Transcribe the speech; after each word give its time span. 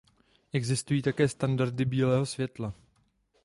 Existují 0.53 1.01
také 1.01 1.27
standardy 1.27 1.85
bílého 1.85 2.25
světla. 2.25 2.73